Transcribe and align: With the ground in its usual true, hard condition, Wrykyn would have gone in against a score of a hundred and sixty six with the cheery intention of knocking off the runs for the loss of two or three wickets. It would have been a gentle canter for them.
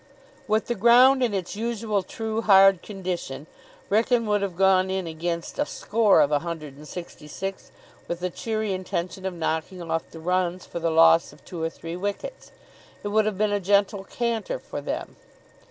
With 0.47 0.65
the 0.65 0.73
ground 0.73 1.21
in 1.21 1.31
its 1.31 1.55
usual 1.55 2.01
true, 2.01 2.41
hard 2.41 2.81
condition, 2.81 3.45
Wrykyn 3.91 4.25
would 4.25 4.41
have 4.41 4.55
gone 4.55 4.89
in 4.89 5.05
against 5.05 5.59
a 5.59 5.65
score 5.67 6.21
of 6.21 6.31
a 6.31 6.39
hundred 6.39 6.75
and 6.75 6.87
sixty 6.87 7.27
six 7.27 7.69
with 8.07 8.19
the 8.19 8.31
cheery 8.31 8.73
intention 8.73 9.27
of 9.27 9.33
knocking 9.35 9.79
off 9.91 10.09
the 10.09 10.19
runs 10.19 10.65
for 10.65 10.79
the 10.79 10.89
loss 10.89 11.31
of 11.31 11.45
two 11.45 11.61
or 11.61 11.69
three 11.69 11.95
wickets. 11.95 12.51
It 13.03 13.09
would 13.09 13.25
have 13.25 13.37
been 13.37 13.53
a 13.53 13.59
gentle 13.59 14.03
canter 14.03 14.57
for 14.57 14.81
them. 14.81 15.17